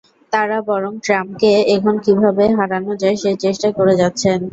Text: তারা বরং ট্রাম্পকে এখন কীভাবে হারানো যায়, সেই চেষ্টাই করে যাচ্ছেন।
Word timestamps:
তারা 0.33 0.57
বরং 0.69 0.93
ট্রাম্পকে 1.05 1.51
এখন 1.75 1.95
কীভাবে 2.05 2.43
হারানো 2.57 2.93
যায়, 3.01 3.17
সেই 3.21 3.35
চেষ্টাই 3.43 3.73
করে 3.79 3.93
যাচ্ছেন। 4.01 4.39